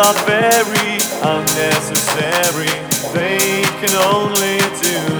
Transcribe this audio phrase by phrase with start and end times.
[0.00, 2.72] are very unnecessary,
[3.12, 5.19] they can only do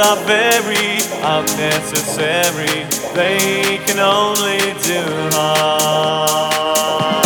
[0.00, 5.02] are very unnecessary, they can only do
[5.34, 7.17] harm.